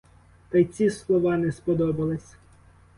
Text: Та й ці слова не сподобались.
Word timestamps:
Та 0.49 0.57
й 0.57 0.65
ці 0.65 0.89
слова 0.89 1.37
не 1.37 1.51
сподобались. 1.51 2.35